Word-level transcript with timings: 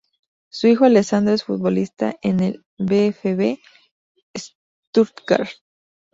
Su 0.49 0.65
hijo 0.65 0.85
Alessandro 0.85 1.31
es 1.35 1.43
futbolista 1.43 2.17
en 2.23 2.39
el 2.39 2.65
VfB 2.79 3.59
Stuttgart. 4.35 5.47